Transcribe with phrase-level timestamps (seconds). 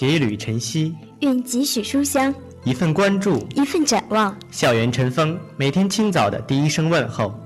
[0.00, 2.34] 携旅晨曦，愿几许书香，
[2.64, 4.34] 一份关注，一份展望。
[4.50, 7.38] 校园晨风，每天清早的第一声问候。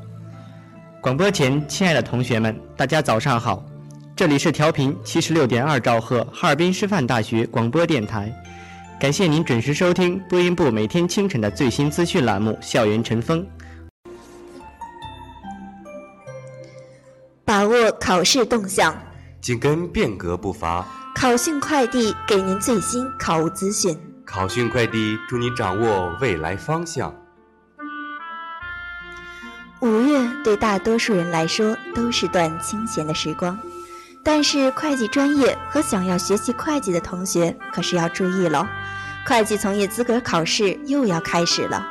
[1.00, 3.66] 广播前，亲爱的同学们，大家早上好，
[4.14, 8.33] 这里是调频七十六点二兆赫哈尔滨师范大学广播电台，
[9.00, 13.44] 感谢您准时收听播音部每天清晨的最新资讯栏目《校园晨风》。
[17.44, 18.96] 把握考试动向，
[19.41, 20.86] 紧跟变革步伐。
[21.15, 23.97] 考讯快递给您最新考务资讯。
[24.27, 27.15] 考讯快递祝你掌握未来方向。
[29.80, 33.58] 五月对大多数人来说都是段清闲的时光，
[34.23, 38.67] 但是会计专业和想要学习会计的同学可是要注意喽，
[39.24, 41.91] 会计从业资格考试又要开始了。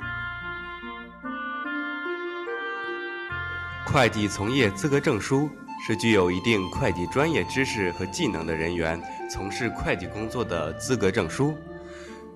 [3.85, 5.49] 会计从业资格证书
[5.85, 8.97] 是具有一定会计专业知识和技能的人员
[9.29, 11.53] 从事会计工作的资格证书，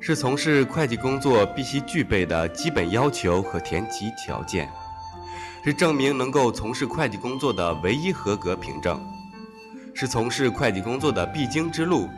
[0.01, 4.69] 是从事会计工作必须具备的基本要求和前提条件，
[5.63, 9.01] 是证明能够从事会计工作的唯一合格凭证，
[9.93, 12.09] 是从事会计工作的必经之路。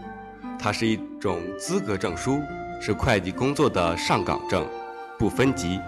[0.57, 2.40] 它是一种资格证书，
[2.81, 4.67] 是会计工作的上岗证，
[5.19, 5.79] 不分级。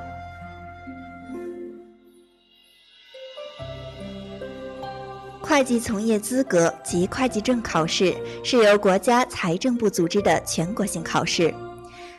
[5.51, 11.53] 会计从业资格及会计证考试是由国家财政部组织的全国性考试，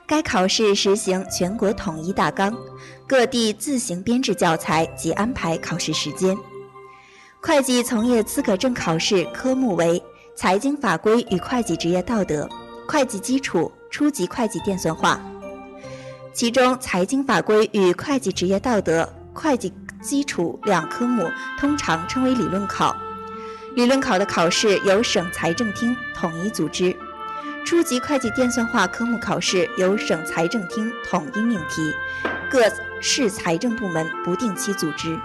[0.07, 2.55] 该考试实行全国统一大纲，
[3.07, 6.37] 各地自行编制教材及安排考试时间。
[7.41, 10.01] 会计从业资格证考试科目为
[10.37, 12.47] 财经法规与会计职业道德、
[12.87, 15.19] 会计基础、初级会计电算化。
[16.35, 19.73] 其中，财经法规与会计职业道德、会计
[20.03, 21.27] 基础两科目
[21.59, 22.95] 通常称为理论考。
[23.75, 26.95] 理论考的考试由省财政厅统一组织，
[27.65, 31.91] 初级会计电算化科目考试由省财政厅统一命题，
[32.51, 32.65] 各
[33.01, 35.19] 市财政部门不定期组织。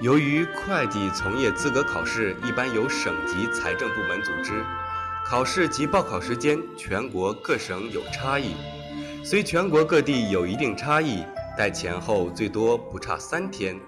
[0.00, 4.64] 由于会计从业资格考试一般由省级财政部门组织，
[5.22, 8.54] 考试及报考时间全国各省有差异，
[9.22, 11.22] 虽全国各地有一定差异。
[11.56, 13.80] 待前后最多不差三天，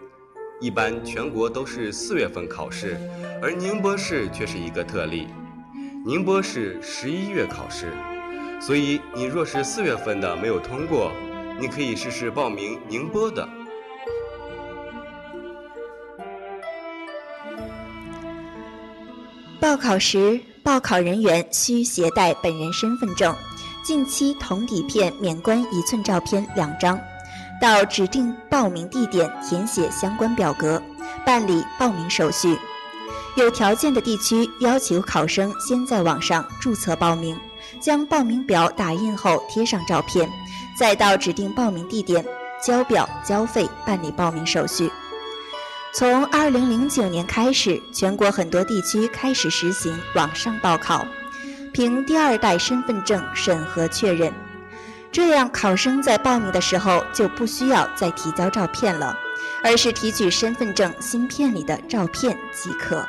[0.59, 2.97] 一般全国都是四月份考试，
[3.43, 5.27] 而宁波市却是一个特例。
[6.07, 7.93] 宁波市十一月考试，
[8.59, 11.13] 所以你若是四月份的没有通过，
[11.61, 13.47] 你可以试试报名宁波的。
[19.61, 23.37] 报考时，报考人员需携带本人身份证、
[23.85, 26.99] 近期同底片免冠一寸照片两张。
[27.61, 30.81] 到指定报名地点填写相关表格，
[31.27, 32.57] 办理报名手续。
[33.37, 37.39] 有条件的地区要求考生先在网上注册报名，
[37.81, 40.29] 将报名表打印后贴上照片，
[40.79, 42.25] 再到指定报名地点
[42.65, 44.91] 交表交费办理报名手续。
[45.93, 51.05] 从二零零九年开始，全国很多地区开始实行网上报考，
[51.73, 54.33] 凭第二代身份证审核确认。
[55.11, 59.19] 这样，考生在报名的时候就不需要再提交照片了，
[59.65, 63.07] 而是提取身份证芯片里的照片即可。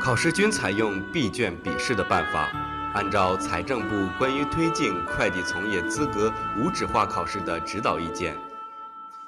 [0.00, 2.50] 考试均采用闭卷笔试的办法。
[2.92, 8.36] 按照财政部关于推进会计从业资格无纸化考试的指导意见，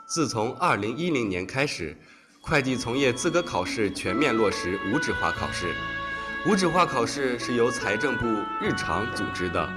[0.05, 1.97] 自从2010年开始，
[2.41, 5.73] 会计从业资格考试全面落实无纸化考试。
[6.45, 8.27] 无纸化考试是由财政部
[8.61, 9.69] 日常组织的，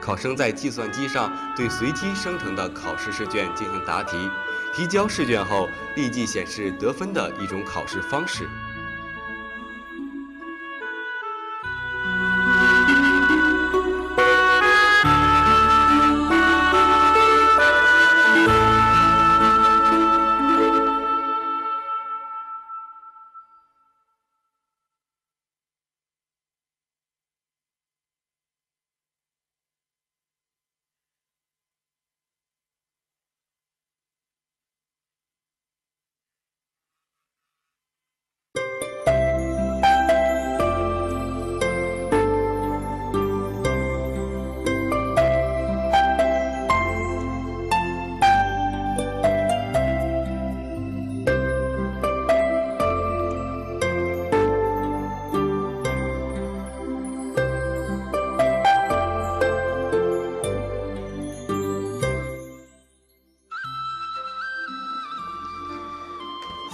[0.00, 4.28] 考生在计算机上对随机生成的考试试卷进行答题，
[4.74, 8.48] 提交试卷后立即显示得分的一种考试方式。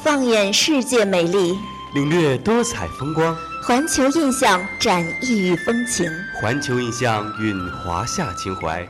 [0.06, 1.58] 放眼世界美丽，
[1.92, 3.36] 领略多彩风光。
[3.60, 6.08] 环球印象展异域风情，
[6.40, 8.88] 环球印象蕴华夏情怀。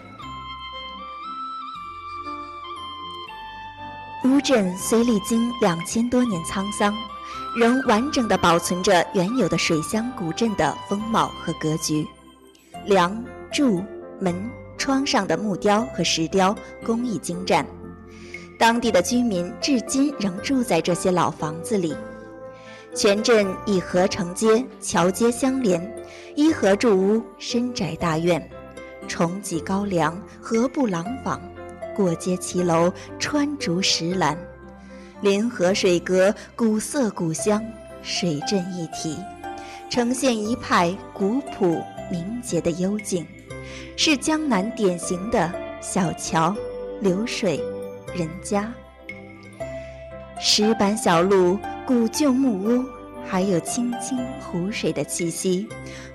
[4.24, 6.94] 乌镇虽历经两千多年沧桑，
[7.56, 12.06] 仍完整的保存着原有的水乡古镇的风貌和格局。
[12.84, 13.82] 梁、柱、
[14.20, 16.54] 门、窗上的木雕和石雕
[16.84, 17.66] 工艺精湛。
[18.58, 21.94] 当地的居民至今仍住在这些老房子里。
[22.94, 25.94] 全镇以河城街、桥街相连，
[26.34, 28.48] 依河筑屋，深宅大院，
[29.06, 31.38] 重脊高梁，河布廊坊，
[31.94, 34.38] 过街骑楼，穿竹石栏，
[35.20, 37.62] 临河水阁，古色古香，
[38.00, 39.18] 水镇一体，
[39.90, 43.26] 呈现一派古朴明洁的幽静，
[43.94, 46.56] 是江南典型的小桥
[47.02, 47.62] 流水。
[48.16, 48.72] 人家，
[50.40, 52.84] 石板小路、古旧木屋，
[53.28, 55.68] 还有清清湖水的气息，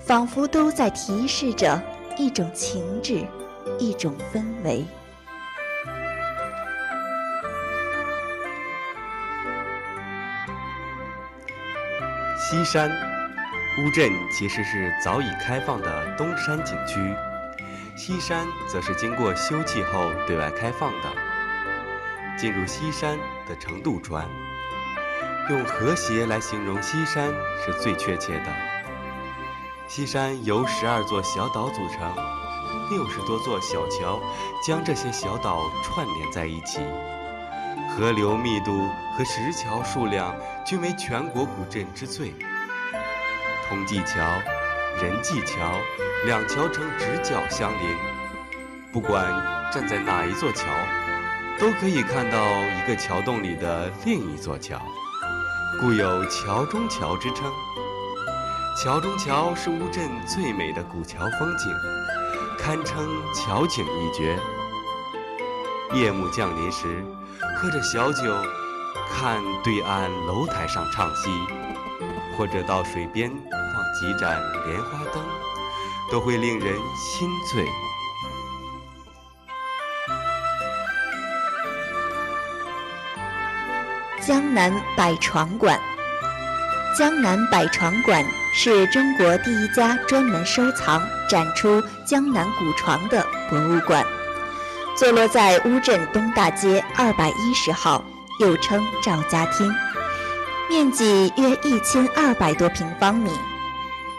[0.04, 1.80] 仿佛都在提示着
[2.18, 3.24] 一种情致，
[3.78, 4.84] 一种氛围。
[12.36, 12.90] 西山
[13.78, 16.98] 乌镇其实是早已开放的东山景区，
[17.96, 21.31] 西山则是经过修葺后对外开放的。
[22.42, 23.16] 进入西山
[23.46, 24.28] 的程度船，
[25.48, 27.32] 用和谐来形容西山
[27.64, 28.46] 是最确切的。
[29.86, 32.12] 西山由十二座小岛组成，
[32.90, 34.20] 六十多座小桥
[34.66, 36.80] 将这些小岛串联在一起，
[37.90, 40.34] 河流密度和石桥数量
[40.66, 42.34] 均为全国古镇之最。
[43.68, 44.18] 通济桥、
[45.00, 45.78] 仁济桥
[46.26, 47.96] 两桥呈直角相邻，
[48.92, 49.24] 不管
[49.72, 50.66] 站在哪一座桥。
[51.58, 54.80] 都可以看到一个桥洞里的另一座桥，
[55.80, 57.50] 故有“桥中桥”之称。
[58.82, 61.72] 桥中桥是乌镇最美的古桥风景，
[62.58, 64.38] 堪称桥景一绝。
[65.94, 67.04] 夜幕降临时，
[67.56, 68.34] 喝着小酒，
[69.10, 71.30] 看对岸楼台上唱戏，
[72.36, 75.22] 或者到水边放几盏莲花灯，
[76.10, 77.68] 都会令人心醉。
[84.24, 85.76] 江南百床馆，
[86.96, 88.24] 江南百床馆
[88.54, 94.06] 是中国第一家专门收藏、展出江南古床的博物馆，
[94.96, 98.04] 坐落在乌镇东大街二百一十号，
[98.38, 99.74] 又称赵家厅，
[100.70, 103.28] 面积约一千二百多平方米，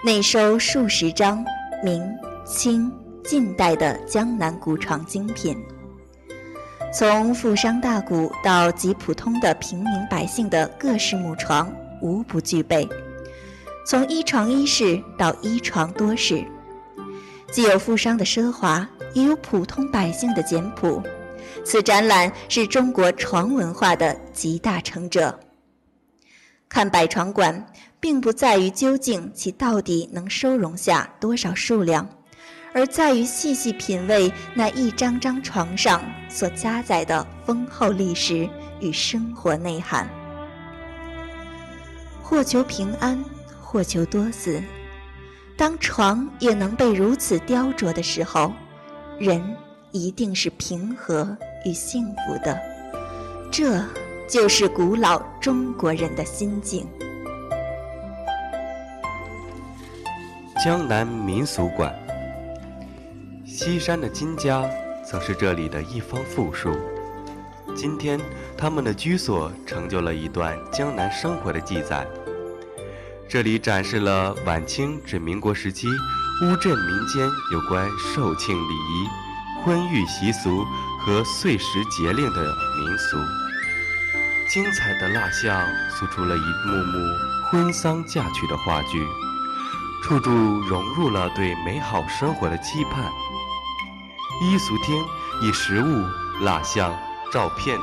[0.03, 1.45] 内收数十张
[1.81, 2.03] 明、
[2.43, 2.91] 清、
[3.24, 5.57] 近代的江南古床精品。
[6.95, 12.88] 从富商大贾到极普通的平民百姓的各式木床无不具备，
[13.83, 16.45] 从一床一室到一床多室，
[17.51, 21.01] 既有富商的奢华，也有普通百姓的简朴。
[21.65, 25.39] 此展览是中国床文化的集大成者。
[26.69, 27.65] 看百床馆，
[28.00, 32.07] 并不在于究竟其到底能收容下多少数量。
[32.74, 38.50] 而在于细细品味那一张张床上所加载的丰厚历史
[38.80, 40.10] 与生活内涵。
[42.22, 43.24] 或求平安，
[43.62, 44.62] 或求多死。
[45.56, 48.51] 当床也能被如此雕琢的时候，
[49.20, 49.56] 人
[49.92, 52.60] 一定是平和与幸福的。
[53.51, 53.86] 这
[54.27, 56.88] 就是古老中国人的心境。
[60.63, 61.94] 江南民俗馆，
[63.65, 64.62] 西山的金家
[65.10, 66.77] 曾是这里的一方富庶。
[67.74, 68.20] 今天，
[68.58, 72.05] 他们的居所成就了一段江南生活的记载。
[73.29, 80.65] 这里展示了晚清至民国时期乌镇民间有关寿庆礼仪、婚育习俗
[81.05, 83.17] 和岁时节令的民俗。
[84.50, 87.00] 精彩的蜡像塑出了一幕幕
[87.50, 89.08] 婚丧嫁娶的话剧，
[90.03, 93.10] 处处融入了对美好生活的期盼。
[94.43, 95.01] 衣俗厅
[95.41, 96.93] 以实物、蜡像。
[97.31, 97.79] 照片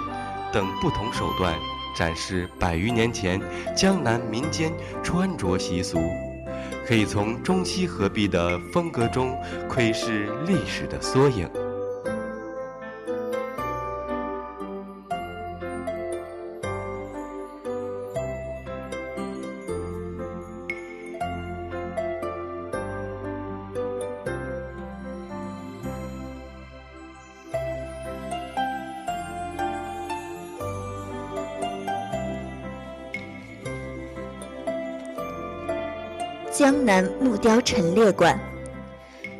[0.52, 1.58] 等不同手段
[1.98, 3.40] 展示百余年前
[3.76, 5.98] 江南民间穿着习俗，
[6.86, 9.36] 可以从中西合璧的风格中
[9.68, 11.50] 窥视历史的缩影。
[36.60, 38.38] 江南木雕陈列馆，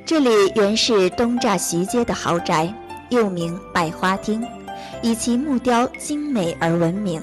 [0.06, 2.72] 这里原是东栅徐街的豪宅，
[3.10, 4.42] 又名百花厅，
[5.02, 7.22] 以其木雕精美而闻名。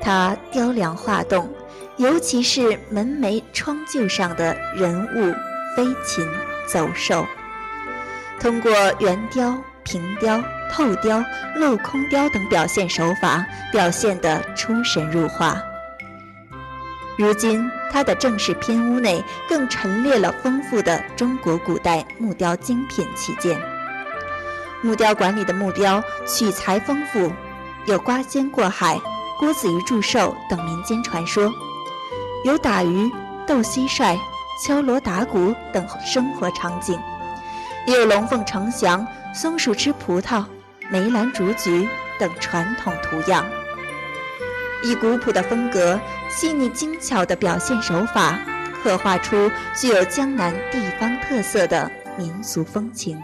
[0.00, 1.50] 它雕梁画栋，
[1.98, 5.34] 尤其是门楣、窗柩上的人物、
[5.76, 6.26] 飞禽、
[6.66, 7.26] 走兽，
[8.40, 11.22] 通过圆雕、平雕、透雕、
[11.58, 15.62] 镂空雕等表现手法，表现得出神入化。
[17.18, 23.60] 如今，它的正式偏屋内更陈列了丰富的中国古代木雕精品器件。
[24.80, 27.30] 木雕馆里的木雕取材丰富，
[27.84, 28.98] 有刮尖过海、
[29.38, 31.52] 郭子仪祝寿等民间传说，
[32.44, 33.10] 有打鱼、
[33.46, 34.18] 斗蟋蟀、
[34.64, 36.98] 敲锣打鼓等生活场景，
[37.86, 40.44] 也有龙凤呈祥、松鼠吃葡萄、
[40.90, 41.86] 梅兰竹菊
[42.18, 43.44] 等传统图样。
[44.82, 46.00] 以古朴的风格、
[46.34, 48.38] 细腻精巧的表现手法，
[48.82, 53.20] 刻画出具有江南地方特色的民俗风情。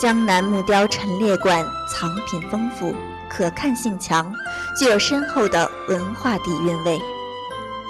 [0.00, 2.94] 江南木雕陈列馆藏品丰富，
[3.28, 4.34] 可看性强，
[4.78, 6.98] 具有深厚的文化底蕴味。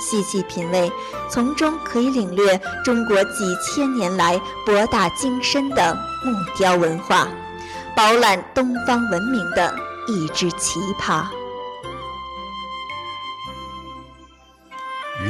[0.01, 0.93] 细细品味，
[1.31, 5.95] 从中可以领略中国几千年来博大精深的
[6.25, 7.29] 木雕文化，
[7.95, 9.73] 饱览东方文明的
[10.09, 11.25] 一支奇葩。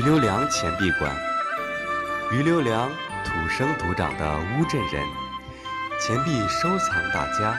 [0.04, 1.10] 留良钱币馆。
[2.30, 2.90] 余留良，
[3.24, 5.02] 土生土长的乌镇人，
[5.98, 7.58] 钱币收藏大家，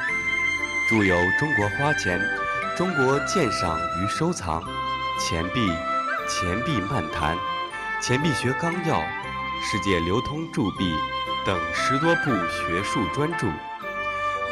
[0.88, 2.20] 著有《中国花钱》
[2.78, 4.62] 《中国鉴赏与收藏》
[5.20, 5.68] 《钱币》
[6.30, 7.36] 《钱币漫谈》
[8.00, 9.00] 《钱币学纲要》
[9.64, 10.94] 《世界流通铸币》
[11.48, 13.48] 等十多部学术专著。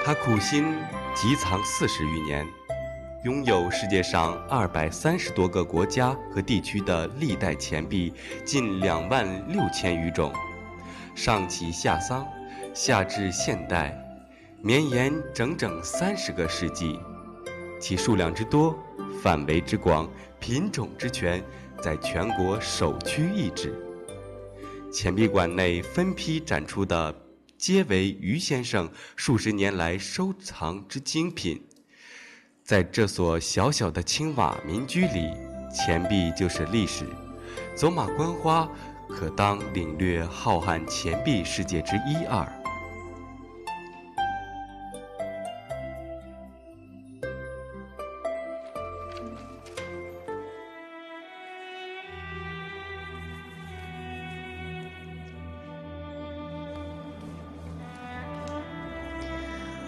[0.04, 0.76] 他苦心
[1.14, 2.48] 集藏四十余年。
[3.24, 8.13] 拥有世界上二百三十多个国家和地区的历代钱币
[8.44, 10.34] 近两万六千余种，
[11.15, 12.27] 上起下桑，
[12.74, 13.98] 下至现代，
[14.62, 17.00] 绵延整整三十个世纪。
[17.80, 18.77] 其数量之多、
[19.22, 21.42] 范围之广、品种之全，
[21.82, 23.74] 在全国首屈一指。
[24.92, 27.15] 钱币馆内分批展出的，
[27.58, 31.63] 皆为余先生数十年来收藏之精品。
[32.63, 35.34] 在这所小小的青瓦民居里，
[35.70, 37.05] 钱币就是历史。
[37.75, 38.65] 走马观花，
[39.10, 42.48] 可当领略浩瀚钱币世界之一二。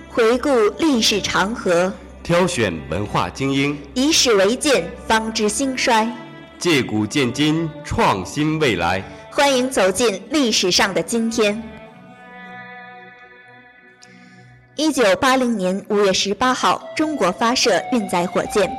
[0.09, 1.91] 回顾历史长河。
[2.25, 6.07] 挑选文化精英，以史为鉴，方知兴衰；
[6.57, 8.99] 借古鉴今，创新未来。
[9.29, 11.61] 欢迎走进历史上的今天。
[14.75, 18.75] 一九八零年五月十八号，中国发射运载火箭。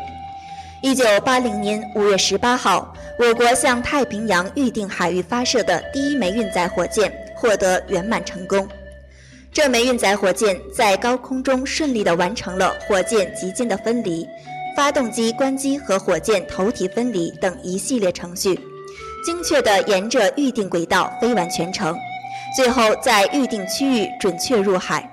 [0.83, 8.69] 一九八零年五月十八号，我国向太平洋预定海域发射的第一枚运载火箭获得圆满成功。
[9.57, 14.29] 这枚运载火箭在高空中顺利地完成了火箭及间的分离，
[14.77, 18.61] 发动机关机和火箭头体分离等一系列程序，
[19.25, 21.97] 精确地沿着预定轨道飞完全程，
[22.55, 25.11] 最后在预定区域准确入海。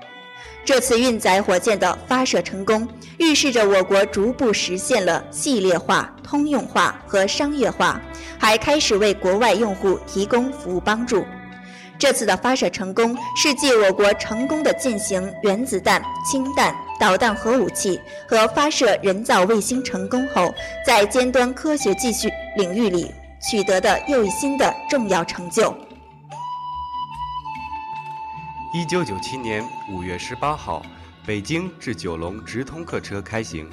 [0.62, 2.86] 这次运载火箭的发射成功，
[3.16, 7.98] 预示着我国逐步实现了系列化、通用化和商业化，
[8.38, 11.24] 还开始为国外用户提供服务帮助。
[11.98, 20.52] 这次的发射成功，是继我国成功的进行原子弹、氢弹、导弹核武器和发射人造卫星成功后，
[20.86, 23.10] 在尖端科学技术领域里
[23.40, 25.74] 取得的又一新的重要成就。
[28.74, 30.82] 一九九七年五月十八号，
[31.24, 33.70] 北京至九龙直通客车开行。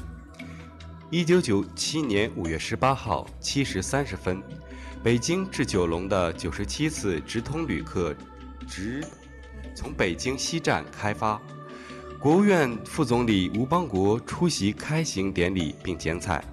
[1.09, 4.41] 一九九七年五月十八号七时三十分，
[5.03, 8.15] 北京至九龙的九十七次直通旅客
[8.67, 9.03] 直
[9.74, 11.41] 从北京西站开发。
[12.20, 16.43] 国务院副总理吴邦国出席开行典礼并剪彩。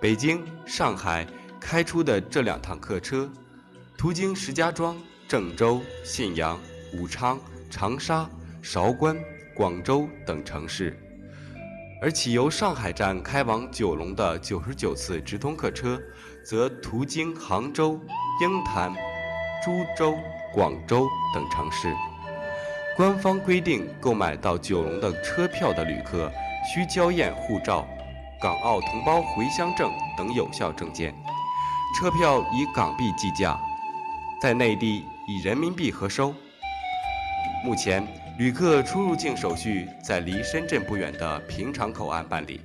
[0.00, 1.26] 北京、上海
[1.60, 3.28] 开出的这两趟客车，
[3.98, 4.96] 途经石家庄、
[5.26, 6.58] 郑州、信阳、
[6.94, 7.38] 武昌。
[7.68, 8.28] 长沙、
[8.60, 9.16] 韶关、
[9.54, 10.94] 广州等城市，
[12.02, 15.98] 而起由上海站开往九龙的九十九次直通客车，
[16.44, 17.98] 则途经杭州、
[18.40, 18.92] 鹰潭、
[19.64, 20.16] 株洲、
[20.52, 21.94] 广州等城市。
[22.96, 26.30] 官方规定，购买到九龙的车票的旅客
[26.72, 27.86] 需交验护照、
[28.40, 31.14] 港澳同胞回乡证等有效证件，
[31.98, 33.58] 车票以港币计价，
[34.40, 36.34] 在内地以人民币核收。
[37.64, 38.06] 目前，
[38.36, 42.60] 旅客出入境手续在离深圳不远的平常口岸办理。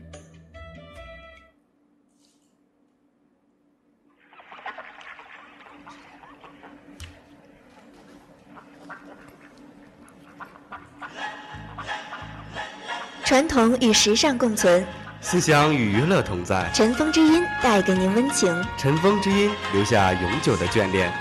[13.57, 14.85] 传统与时尚共存，
[15.19, 16.69] 思想与娱乐同在。
[16.75, 21.11] 尘封之音带给您温情，尘封之音留下永久的眷恋。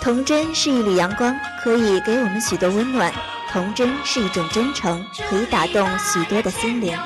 [0.00, 3.12] 童真是一缕阳光，可以给我们许多温暖；
[3.48, 6.98] 童真是一种真诚，可以打动许多的心灵。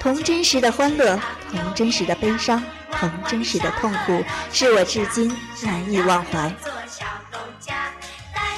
[0.00, 5.30] 童真时的欢乐，童真时的悲伤，童真时的痛苦，是我至今
[5.62, 6.50] 难以忘怀。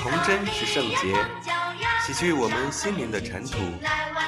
[0.00, 1.12] 童真是圣洁，
[2.07, 3.59] 洗去我们心灵的尘土，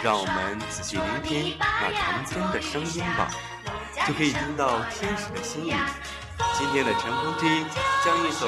[0.02, 3.30] 让我们仔细聆听那童真的声音吧，
[4.06, 5.74] 就可以听到天使的心语。
[6.58, 7.64] 今天的晨风之音
[8.04, 8.46] 将一首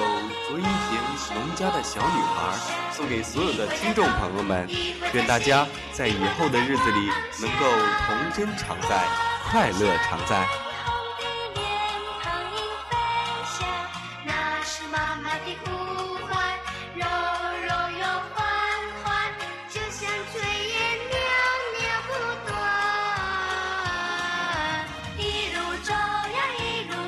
[0.49, 0.99] 卓依婷
[1.35, 2.53] 《农家的小女孩》
[2.97, 4.69] 送给所有的听众朋友们，
[5.13, 7.67] 愿大家在以后的日子里能够
[8.07, 9.05] 童真常在，
[9.51, 10.66] 快乐常在。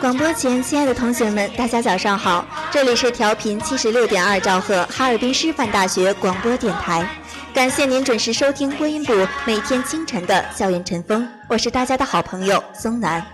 [0.01, 2.47] 广播前，亲爱的同学们，大家早上好！
[2.71, 7.05] 这里是调频七十六点二兆赫哈尔滨师范大学广播电台，
[7.53, 9.13] 感谢您准时收听播音部
[9.45, 13.25] 每天清晨的校园晨风，我是大家的好朋友松南。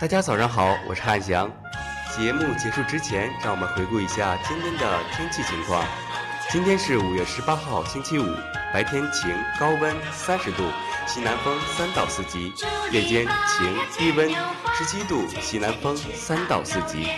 [0.00, 1.48] 大家早上好，我是汉翔。
[2.16, 5.84] 节目结束之前，让我们回顾一下今天的天气情况。
[6.50, 8.26] 今天是五月十八号，星期五，
[8.74, 10.64] 白天晴，高温三十度。
[11.06, 12.52] 西南风三到四级，
[12.90, 14.28] 夜间晴，低温
[14.74, 17.08] 十七度，西南风三到四级。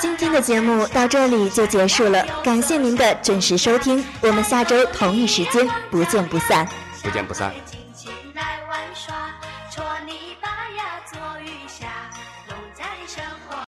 [0.00, 6.68] 今天的节目到这里就结束了，感谢您的准时收听，我们下周同一时间不见不散。
[7.02, 7.54] 不见不散。